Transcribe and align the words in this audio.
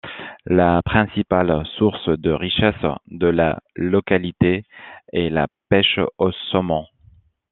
La 0.47 0.81
principale 0.81 1.61
source 1.77 2.09
de 2.17 2.31
richesse 2.31 2.73
de 3.05 3.27
la 3.27 3.59
localité 3.75 4.65
est 5.13 5.29
la 5.29 5.47
pêche 5.69 5.99
au 6.17 6.31
saumon. 6.49 6.87